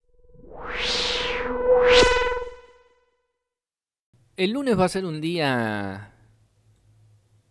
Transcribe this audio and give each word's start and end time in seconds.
El 4.35 4.51
lunes 4.51 4.80
va 4.80 4.85
a 4.85 4.90
ser 4.90 5.03
un 5.03 5.19
día 5.19 6.14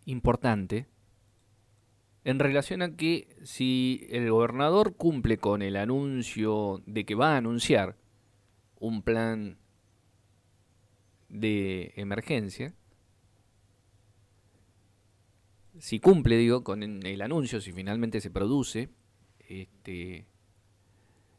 importante 0.04 0.86
en 2.22 2.38
relación 2.38 2.82
a 2.82 2.94
que 2.94 3.36
si 3.42 4.06
el 4.10 4.30
gobernador 4.30 4.94
cumple 4.94 5.38
con 5.38 5.62
el 5.62 5.74
anuncio 5.74 6.80
de 6.86 7.04
que 7.04 7.16
va 7.16 7.32
a 7.32 7.38
anunciar 7.38 7.96
un 8.78 9.02
plan 9.02 9.58
de 11.28 11.92
emergencia, 11.96 12.72
si 15.78 16.00
cumple, 16.00 16.36
digo, 16.36 16.64
con 16.64 16.82
el 16.82 17.22
anuncio, 17.22 17.60
si 17.60 17.72
finalmente 17.72 18.20
se 18.20 18.30
produce 18.30 18.88
este, 19.48 20.26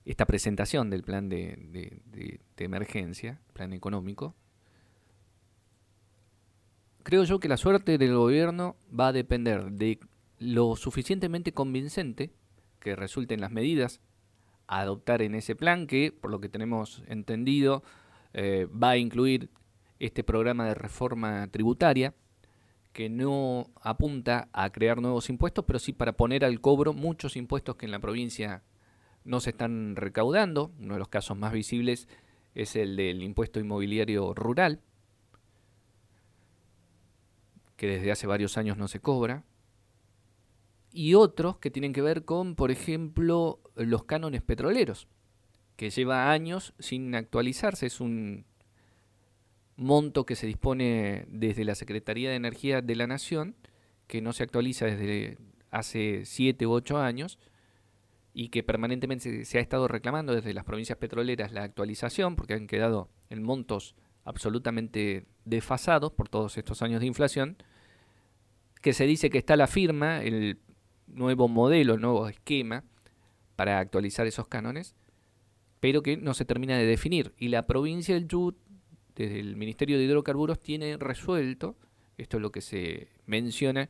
esta 0.06 0.26
presentación 0.26 0.90
del 0.90 1.04
plan 1.04 1.30
de, 1.30 2.40
emergencia, 2.58 3.42
plan 3.54 3.74
económico, 3.74 4.36
creo 7.04 7.24
yo 7.24 7.40
que 7.40 7.48
la 7.48 7.58
suerte 7.58 7.98
del 7.98 8.16
gobierno 8.16 8.76
va 8.98 9.10
a 9.10 9.14
depender 9.14 9.72
de 9.72 10.00
lo 10.40 10.76
suficientemente 10.76 11.52
convincente 11.52 12.32
que 12.80 12.96
resulten 12.96 13.42
las 13.42 13.52
medidas 13.52 14.02
a 14.68 14.82
adoptar 14.82 15.22
en 15.22 15.36
ese 15.36 15.56
plan, 15.56 15.88
que 15.88 16.12
por 16.12 16.30
lo 16.30 16.40
que 16.40 16.50
tenemos 16.50 17.04
entendido 17.08 17.84
eh, 18.34 18.68
va 18.72 18.92
a 18.92 18.98
incluir 18.98 19.50
este 20.00 20.24
programa 20.24 20.68
de 20.68 20.76
reforma 20.76 21.48
tributaria, 21.48 22.14
que 22.98 23.10
no 23.10 23.70
apunta 23.80 24.50
a 24.54 24.72
crear 24.72 25.00
nuevos 25.00 25.30
impuestos, 25.30 25.64
pero 25.66 25.78
sí 25.78 25.94
para 25.94 26.14
poner 26.14 26.44
al 26.44 26.60
cobro 26.62 26.94
muchos 26.94 27.38
impuestos 27.38 27.76
que 27.76 27.86
en 27.86 27.92
la 27.92 28.00
provincia 28.00 28.64
no 29.24 29.40
se 29.40 29.52
están 29.52 29.96
recaudando. 29.96 30.72
Uno 30.80 30.96
de 30.96 31.00
los 31.00 31.08
casos 31.08 31.38
más 31.38 31.54
visibles 31.54 32.08
es 32.56 32.76
el 32.76 32.96
del 32.96 33.22
impuesto 33.22 33.60
inmobiliario 33.60 34.34
rural, 34.34 34.82
que 37.76 37.86
desde 37.86 38.12
hace 38.12 38.26
varios 38.26 38.58
años 38.58 38.78
no 38.78 38.88
se 38.88 39.00
cobra 39.00 39.44
y 40.92 41.14
otros 41.14 41.60
que 41.60 41.70
tienen 41.70 41.94
que 41.94 42.02
ver 42.02 42.26
con, 42.26 42.56
por 42.56 42.72
ejemplo, 42.72 43.60
los 43.76 44.06
cánones 44.06 44.42
petroleros, 44.42 45.08
que 45.76 45.92
lleva 45.92 46.32
años 46.32 46.74
sin 46.80 47.14
actualizarse. 47.14 47.86
Es 47.86 48.02
un 48.02 48.47
monto 49.78 50.26
que 50.26 50.36
se 50.36 50.48
dispone 50.48 51.26
desde 51.30 51.64
la 51.64 51.76
Secretaría 51.76 52.30
de 52.30 52.36
Energía 52.36 52.82
de 52.82 52.96
la 52.96 53.08
Nación, 53.08 53.56
que 54.08 54.22
no 54.22 54.34
se 54.34 54.44
actualiza 54.44 54.86
desde 54.86 55.38
hace 55.72 56.26
siete 56.26 56.66
u 56.66 56.72
ocho 56.72 56.98
años 56.98 57.40
y 58.34 58.50
que 58.50 58.64
permanentemente 58.64 59.46
se 59.46 59.58
ha 59.58 59.62
estado 59.62 59.88
reclamando 59.88 60.34
desde 60.34 60.54
las 60.54 60.64
provincias 60.64 60.98
petroleras 60.98 61.52
la 61.52 61.64
actualización, 61.64 62.36
porque 62.36 62.54
han 62.54 62.68
quedado 62.68 63.10
en 63.30 63.44
montos 63.44 63.96
absolutamente 64.26 65.26
desfasados 65.46 66.12
por 66.12 66.30
todos 66.30 66.58
estos 66.58 66.82
años 66.82 67.00
de 67.00 67.08
inflación, 67.08 67.58
que 68.82 68.94
se 68.94 69.06
dice 69.06 69.30
que 69.30 69.38
está 69.38 69.56
la 69.56 69.68
firma, 69.68 70.22
el 70.22 70.60
nuevo 71.08 71.48
modelo, 71.48 71.98
nuevo 71.98 72.28
esquema 72.28 72.84
para 73.56 73.80
actualizar 73.80 74.28
esos 74.28 74.48
cánones, 74.48 74.96
pero 75.80 76.04
que 76.04 76.18
no 76.18 76.34
se 76.34 76.46
termina 76.46 76.78
de 76.78 76.86
definir. 76.86 77.34
Y 77.38 77.48
la 77.48 77.66
provincia 77.66 78.16
del 78.16 78.28
Chubut, 78.28 78.58
desde 79.26 79.40
el 79.40 79.56
Ministerio 79.56 79.98
de 79.98 80.04
Hidrocarburos, 80.04 80.60
tiene 80.60 80.98
resuelto, 80.98 81.76
esto 82.18 82.38
es 82.38 82.42
lo 82.42 82.52
que 82.52 82.62
se 82.62 83.08
menciona, 83.26 83.90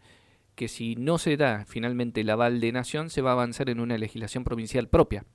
que 0.56 0.68
si 0.68 0.96
no 0.96 1.18
se 1.18 1.38
da 1.38 1.66
finalmente 1.66 2.22
el 2.22 2.30
aval 2.30 2.60
de 2.60 2.72
nación, 2.72 3.10
se 3.10 3.22
va 3.22 3.32
a 3.32 3.34
avanzar 3.34 3.70
en 3.70 3.80
una 3.80 3.98
legislación 3.98 4.44
provincial 4.44 4.90
propia, 4.90 5.26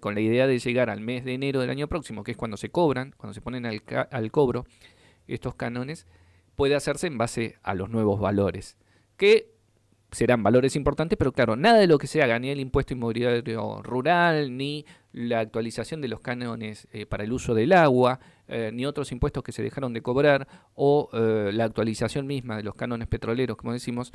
con 0.00 0.14
la 0.14 0.20
idea 0.20 0.46
de 0.46 0.58
llegar 0.58 0.90
al 0.90 1.00
mes 1.00 1.24
de 1.24 1.34
enero 1.34 1.60
del 1.60 1.70
año 1.70 1.88
próximo, 1.88 2.22
que 2.22 2.32
es 2.32 2.36
cuando 2.36 2.56
se 2.56 2.70
cobran, 2.70 3.14
cuando 3.16 3.34
se 3.34 3.40
ponen 3.40 3.66
al, 3.66 3.82
al 4.10 4.30
cobro 4.30 4.66
estos 5.26 5.54
cánones, 5.54 6.06
puede 6.54 6.74
hacerse 6.74 7.06
en 7.06 7.18
base 7.18 7.56
a 7.62 7.74
los 7.74 7.88
nuevos 7.88 8.20
valores, 8.20 8.76
que 9.16 9.54
serán 10.12 10.42
valores 10.42 10.76
importantes, 10.76 11.16
pero 11.16 11.32
claro, 11.32 11.56
nada 11.56 11.78
de 11.78 11.86
lo 11.86 11.98
que 11.98 12.06
se 12.06 12.22
haga, 12.22 12.38
ni 12.38 12.50
el 12.50 12.60
impuesto 12.60 12.94
inmobiliario 12.94 13.82
rural, 13.82 14.56
ni 14.56 14.84
la 15.12 15.40
actualización 15.40 16.00
de 16.00 16.08
los 16.08 16.20
cánones 16.20 16.88
eh, 16.92 17.06
para 17.06 17.24
el 17.24 17.32
uso 17.32 17.54
del 17.54 17.72
agua, 17.72 18.20
eh, 18.48 18.70
ni 18.72 18.86
otros 18.86 19.12
impuestos 19.12 19.42
que 19.42 19.52
se 19.52 19.62
dejaron 19.62 19.92
de 19.92 20.02
cobrar, 20.02 20.48
o 20.74 21.10
eh, 21.12 21.50
la 21.52 21.64
actualización 21.64 22.26
misma 22.26 22.56
de 22.56 22.62
los 22.62 22.74
cánones 22.74 23.08
petroleros, 23.08 23.56
como 23.56 23.72
decimos, 23.72 24.12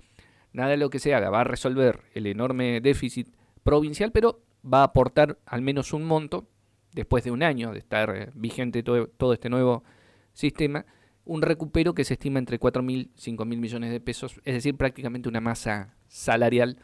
nada 0.54 0.72
de 0.72 0.78
lo 0.78 0.90
que 0.90 1.00
se 1.00 1.14
haga 1.14 1.30
va 1.30 1.42
a 1.42 1.46
resolver 1.46 2.02
el 2.14 2.28
enorme 2.28 2.82
déficit 2.82 3.28
provincial, 3.64 4.12
pero 4.12 4.42
va 4.66 4.82
a 4.82 4.86
aportar 4.86 5.38
al 5.46 5.62
menos 5.62 5.94
un 5.94 6.04
monto, 6.04 6.48
después 6.94 7.26
de 7.26 7.32
un 7.32 7.44
año 7.44 7.74
de 7.74 7.80
estar 7.80 8.32
vigente 8.36 8.82
todo 8.82 9.34
este 9.34 9.50
nuevo 9.50 9.84
sistema, 10.32 10.86
un 11.26 11.42
recupero 11.42 11.94
que 11.94 12.04
se 12.04 12.14
estima 12.14 12.40
entre 12.40 12.60
4.000 12.60 12.92
y 12.92 13.32
5.000 13.32 13.46
millones 13.58 13.92
de 13.92 14.00
pesos, 14.00 14.40
es 14.46 14.54
decir, 14.54 14.78
prácticamente 14.78 15.28
una 15.28 15.42
masa 15.42 15.96
salarial 16.08 16.78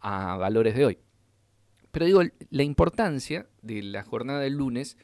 a 0.00 0.36
valores 0.36 0.74
de 0.74 0.86
hoy. 0.86 0.98
Pero 1.90 2.06
digo, 2.06 2.22
la 2.50 2.62
importancia 2.62 3.46
de 3.60 3.82
la 3.82 4.02
jornada 4.02 4.40
del 4.40 4.54
lunes 4.54 4.96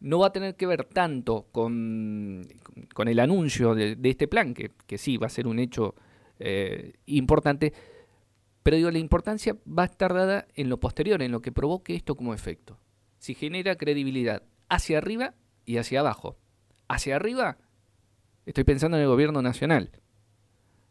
no 0.00 0.18
va 0.20 0.28
a 0.28 0.32
tener 0.32 0.56
que 0.56 0.66
ver 0.66 0.84
tanto 0.84 1.48
con, 1.50 2.46
con 2.94 3.08
el 3.08 3.18
anuncio 3.18 3.74
de, 3.74 3.98
este 4.04 4.28
plan, 4.28 4.54
que, 4.54 4.70
que, 4.86 4.98
sí 4.98 5.16
va 5.16 5.26
a 5.26 5.30
ser 5.30 5.46
un 5.46 5.58
hecho 5.58 5.94
eh, 6.38 6.94
importante, 7.06 7.72
pero 8.62 8.76
digo, 8.76 8.90
la 8.90 8.98
importancia 8.98 9.56
va 9.66 9.84
a 9.84 9.86
estar 9.86 10.12
dada 10.12 10.46
en 10.54 10.68
lo 10.68 10.78
posterior, 10.78 11.22
en 11.22 11.32
lo 11.32 11.40
que 11.40 11.50
provoque 11.50 11.94
esto 11.94 12.14
como 12.14 12.34
efecto. 12.34 12.78
Si 13.18 13.34
genera 13.34 13.76
credibilidad 13.76 14.42
hacia 14.68 14.98
arriba 14.98 15.34
y 15.64 15.78
hacia 15.78 16.00
abajo. 16.00 16.36
Hacia 16.88 17.16
arriba, 17.16 17.58
Estoy 18.48 18.64
pensando 18.64 18.96
en 18.96 19.02
el 19.02 19.10
gobierno 19.10 19.42
nacional. 19.42 19.90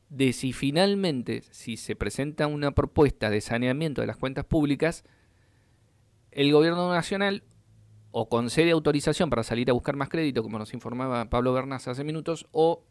De 0.09 0.31
si 0.31 0.53
finalmente, 0.53 1.41
si 1.49 1.75
se 1.75 1.95
presenta 1.95 2.45
una 2.45 2.69
propuesta 2.69 3.31
de 3.31 3.41
saneamiento 3.41 4.01
de 4.01 4.05
las 4.05 4.15
cuentas 4.15 4.45
públicas, 4.45 5.03
el 6.29 6.51
gobierno 6.51 6.93
nacional 6.93 7.41
o 8.11 8.29
concede 8.29 8.69
autorización 8.69 9.31
para 9.31 9.41
salir 9.41 9.71
a 9.71 9.73
buscar 9.73 9.95
más 9.95 10.09
crédito, 10.09 10.43
como 10.43 10.59
nos 10.59 10.75
informaba 10.75 11.31
Pablo 11.31 11.51
Bernaz 11.51 11.87
hace 11.87 12.03
minutos, 12.03 12.45
o 12.51 12.83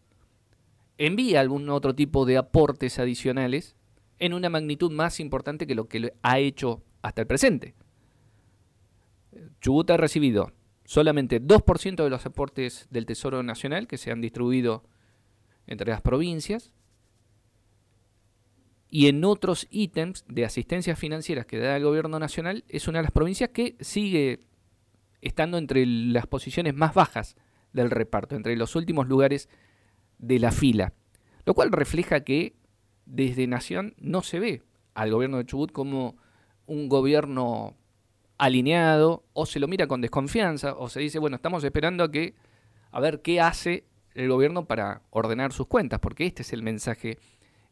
envía 0.98 1.38
algún 1.38 1.68
otro 1.70 1.94
tipo 1.94 2.26
de 2.26 2.36
aportes 2.36 2.98
adicionales 2.98 3.76
en 4.18 4.34
una 4.34 4.50
magnitud 4.50 4.90
más 4.90 5.20
importante 5.20 5.68
que 5.68 5.76
lo 5.76 5.86
que 5.86 6.12
ha 6.22 6.40
hecho 6.40 6.82
hasta 7.02 7.20
el 7.20 7.28
presente. 7.28 7.76
Chubut 9.60 9.88
ha 9.90 9.96
recibido 9.96 10.50
solamente 10.86 11.42
2% 11.42 12.02
de 12.02 12.10
los 12.10 12.24
aportes 12.26 12.86
del 12.90 13.06
Tesoro 13.06 13.42
Nacional 13.42 13.86
que 13.86 13.98
se 13.98 14.10
han 14.10 14.20
distribuido 14.20 14.84
entre 15.66 15.90
las 15.90 16.00
provincias. 16.00 16.72
Y 18.88 19.08
en 19.08 19.24
otros 19.24 19.66
ítems 19.70 20.24
de 20.28 20.44
asistencias 20.44 20.98
financieras 20.98 21.44
que 21.44 21.58
da 21.58 21.76
el 21.76 21.84
gobierno 21.84 22.18
nacional, 22.18 22.64
es 22.68 22.86
una 22.86 23.00
de 23.00 23.02
las 23.02 23.12
provincias 23.12 23.50
que 23.50 23.76
sigue 23.80 24.46
estando 25.20 25.58
entre 25.58 25.84
las 25.84 26.26
posiciones 26.28 26.72
más 26.74 26.94
bajas 26.94 27.36
del 27.72 27.90
reparto, 27.90 28.36
entre 28.36 28.56
los 28.56 28.76
últimos 28.76 29.08
lugares 29.08 29.48
de 30.18 30.38
la 30.38 30.52
fila. 30.52 30.94
Lo 31.44 31.54
cual 31.54 31.72
refleja 31.72 32.20
que 32.20 32.54
desde 33.06 33.48
Nación 33.48 33.94
no 33.98 34.22
se 34.22 34.38
ve 34.38 34.62
al 34.94 35.10
gobierno 35.10 35.38
de 35.38 35.46
Chubut 35.46 35.72
como 35.72 36.16
un 36.66 36.88
gobierno 36.88 37.76
alineado 38.38 39.24
o 39.32 39.46
se 39.46 39.60
lo 39.60 39.68
mira 39.68 39.86
con 39.86 40.00
desconfianza 40.00 40.74
o 40.74 40.88
se 40.88 41.00
dice, 41.00 41.18
bueno, 41.18 41.36
estamos 41.36 41.64
esperando 41.64 42.04
a 42.04 42.10
que 42.10 42.34
a 42.90 43.00
ver 43.00 43.22
qué 43.22 43.40
hace 43.40 43.84
el 44.14 44.28
gobierno 44.28 44.66
para 44.66 45.02
ordenar 45.10 45.52
sus 45.52 45.66
cuentas, 45.66 46.00
porque 46.00 46.26
este 46.26 46.42
es 46.42 46.52
el 46.52 46.62
mensaje 46.62 47.18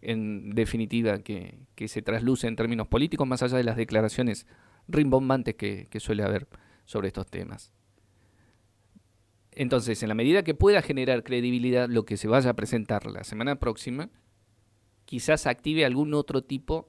en 0.03 0.55
definitiva 0.55 1.19
que, 1.19 1.67
se 1.87 2.03
trasluce 2.03 2.47
en 2.47 2.57
términos 2.57 2.89
políticos, 2.89 3.27
más 3.27 3.43
allá 3.43 3.57
de 3.57 3.65
las 3.65 3.77
declaraciones 3.77 4.47
rimbombantes 4.87 5.55
que, 5.55 5.87
que 5.89 6.01
suele 6.01 6.23
haber 6.23 6.47
sobre 6.85 7.09
estos 7.09 7.27
temas. 7.27 7.73
Entonces, 9.53 10.03
en 10.03 10.09
la 10.09 10.15
medida 10.15 10.43
que 10.43 10.55
pueda 10.55 10.83
generar 10.83 11.23
credibilidad 11.23 11.89
lo 11.89 12.05
que 12.05 12.17
se 12.17 12.29
vaya 12.29 12.51
a 12.51 12.55
presentar 12.55 13.07
la 13.07 13.25
semana 13.25 13.57
próxima, 13.57 14.11
quizás 15.05 15.47
active 15.47 15.85
algún 15.85 16.13
otro 16.13 16.43
tipo 16.43 16.89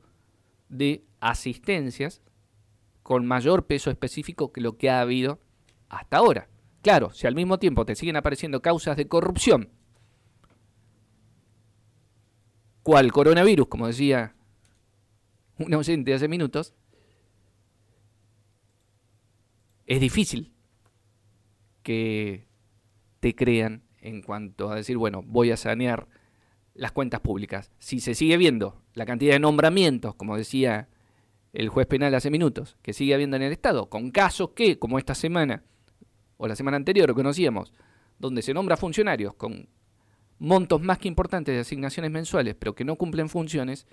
de 0.67 1.05
asistencias 1.19 2.21
con 3.05 3.23
mayor 3.27 3.67
peso 3.67 3.91
específico 3.91 4.51
que 4.51 4.61
lo 4.61 4.79
que 4.79 4.89
ha 4.89 4.99
habido 4.99 5.39
hasta 5.89 6.17
ahora. 6.17 6.49
Claro, 6.81 7.11
si 7.11 7.27
al 7.27 7.35
mismo 7.35 7.59
tiempo 7.59 7.85
te 7.85 7.93
siguen 7.93 8.15
apareciendo 8.15 8.63
causas 8.63 8.97
de 8.97 9.07
corrupción, 9.07 9.69
cual 12.81 13.11
coronavirus, 13.11 13.67
como 13.67 13.85
decía 13.85 14.33
un 15.59 15.71
ausente 15.75 16.15
hace 16.15 16.27
minutos, 16.27 16.73
es 19.85 20.01
difícil 20.01 20.51
que 21.83 22.47
te 23.19 23.35
crean 23.35 23.83
en 24.01 24.23
cuanto 24.23 24.71
a 24.71 24.77
decir, 24.77 24.97
bueno, 24.97 25.21
voy 25.21 25.51
a 25.51 25.57
sanear 25.57 26.07
las 26.73 26.91
cuentas 26.91 27.19
públicas. 27.19 27.71
Si 27.77 27.99
se 27.99 28.15
sigue 28.15 28.37
viendo 28.37 28.81
la 28.95 29.05
cantidad 29.05 29.33
de 29.33 29.39
nombramientos, 29.39 30.15
como 30.15 30.37
decía 30.37 30.89
el 31.55 31.69
juez 31.69 31.87
penal 31.87 32.13
hace 32.13 32.29
minutos, 32.29 32.77
que 32.81 32.93
sigue 32.93 33.13
habiendo 33.13 33.37
en 33.37 33.43
el 33.43 33.53
Estado, 33.53 33.89
con 33.89 34.11
casos 34.11 34.49
que, 34.49 34.77
como 34.77 34.99
esta 34.99 35.15
semana 35.15 35.63
o 36.37 36.47
la 36.47 36.55
semana 36.55 36.75
anterior 36.75 37.13
conocíamos, 37.13 37.73
donde 38.19 38.41
se 38.41 38.53
nombra 38.53 38.75
funcionarios 38.75 39.33
con 39.35 39.69
montos 40.37 40.81
más 40.81 40.97
que 40.97 41.07
importantes 41.07 41.55
de 41.55 41.61
asignaciones 41.61 42.11
mensuales, 42.11 42.55
pero 42.59 42.75
que 42.75 42.83
no 42.83 42.97
cumplen 42.97 43.29
funciones, 43.29 43.87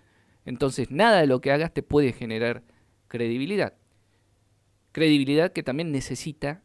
entonces 0.44 0.90
nada 0.90 1.20
de 1.20 1.28
lo 1.28 1.40
que 1.40 1.52
hagas 1.52 1.72
te 1.72 1.84
puede 1.84 2.12
generar 2.12 2.64
credibilidad. 3.06 3.74
Credibilidad 4.90 5.52
que 5.52 5.62
también 5.62 5.92
necesita 5.92 6.62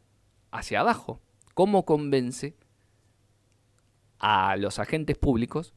hacia 0.50 0.80
abajo. 0.80 1.20
¿Cómo 1.54 1.84
convence 1.84 2.56
a 4.18 4.56
los 4.56 4.80
agentes 4.80 5.16
públicos 5.16 5.74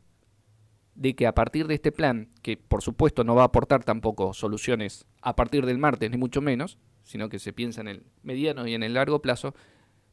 de 0.96 1.16
que 1.16 1.28
a 1.28 1.34
partir 1.34 1.68
de 1.68 1.76
este 1.76 1.92
plan, 1.92 2.30
que 2.42 2.58
por 2.58 2.82
supuesto 2.82 3.24
no 3.24 3.36
va 3.36 3.44
a 3.44 3.46
aportar 3.46 3.84
tampoco 3.84 4.34
soluciones 4.34 5.06
a 5.22 5.36
partir 5.36 5.66
del 5.66 5.78
martes, 5.78 6.12
ni 6.12 6.18
mucho 6.18 6.42
menos, 6.42 6.78
sino 7.04 7.30
que 7.30 7.40
se 7.40 7.54
piensa 7.54 7.82
en 7.82 7.88
el 7.88 8.04
mediano 8.24 8.68
y 8.68 8.74
en 8.74 8.84
el 8.84 8.94
largo 8.94 9.22
plazo, 9.22 9.56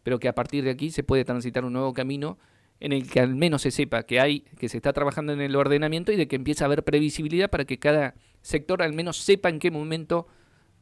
pero 0.03 0.19
que 0.19 0.29
a 0.29 0.35
partir 0.35 0.65
de 0.65 0.71
aquí 0.71 0.91
se 0.91 1.03
puede 1.03 1.25
transitar 1.25 1.65
un 1.65 1.73
nuevo 1.73 1.93
camino 1.93 2.39
en 2.81 2.93
el 2.93 3.11
que 3.11 3.21
al 3.21 3.35
menos 3.35 3.63
se 3.63 3.71
sepa 3.71 4.05
que 4.05 4.21
hay, 4.21 4.41
que 4.59 4.69
se 4.69 4.77
está 4.77 4.93
trabajando 4.93 5.33
en 5.33 5.41
el 5.41 5.57
ordenamiento 5.57 6.13
y 6.13 6.17
de 6.17 6.29
que 6.29 6.37
empieza 6.37 6.65
a 6.65 6.67
haber 6.67 6.85
previsibilidad 6.85 7.51
para 7.51 7.65
que 7.65 7.79
cada 7.79 8.15
sector 8.41 8.83
al 8.83 8.93
menos 8.93 9.17
sepa 9.19 9.49
en 9.49 9.59
qué 9.59 9.71
momento 9.71 10.29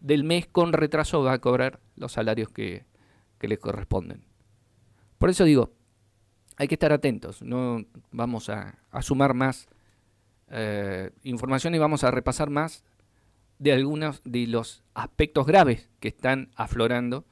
del 0.01 0.25
mes 0.25 0.47
con 0.47 0.73
retraso 0.75 1.23
va 1.23 1.33
a 1.33 1.39
cobrar 1.41 1.81
los 1.97 2.13
salarios 2.13 2.51
que, 2.51 2.85
que 3.39 3.49
les 3.49 3.59
corresponden. 3.59 4.25
Por 5.19 5.31
eso 5.31 5.45
digo, 5.45 5.73
hay 6.57 6.69
que 6.69 6.75
estar 6.75 6.93
atentos, 6.93 7.43
no 7.43 7.85
vamos 8.11 8.49
a, 8.49 8.79
sumar 9.01 9.35
más 9.35 9.69
eh, 10.51 11.11
información 11.23 11.75
y 11.75 11.79
vamos 11.79 12.05
a 12.05 12.11
repasar 12.11 12.51
más 12.51 12.85
de 13.59 13.73
algunos 13.73 14.21
de 14.25 14.47
los 14.47 14.83
aspectos 14.95 15.47
graves 15.47 15.89
que 16.01 16.09
están 16.09 16.51
aflorando 16.55 17.25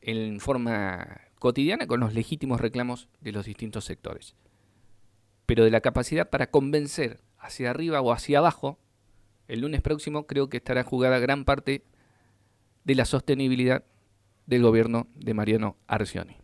en 0.00 0.38
forma 0.40 1.20
cotidiana 1.38 1.86
con 1.86 2.00
los 2.00 2.14
legítimos 2.14 2.60
reclamos 2.60 3.08
de 3.20 3.32
los 3.32 3.46
distintos 3.46 3.84
sectores. 3.84 4.34
Pero 5.46 5.64
de 5.64 5.70
la 5.70 5.80
capacidad 5.80 6.30
para 6.30 6.50
convencer 6.50 7.20
hacia 7.38 7.70
arriba 7.70 8.00
o 8.00 8.12
hacia 8.12 8.38
abajo, 8.38 8.78
el 9.48 9.60
lunes 9.60 9.82
próximo 9.82 10.26
creo 10.26 10.48
que 10.48 10.58
estará 10.58 10.84
jugada 10.84 11.18
gran 11.18 11.44
parte 11.44 11.84
de 12.84 12.94
la 12.94 13.04
sostenibilidad 13.04 13.84
del 14.46 14.62
gobierno 14.62 15.08
de 15.14 15.34
Mariano 15.34 15.76
Arcioni. 15.86 16.43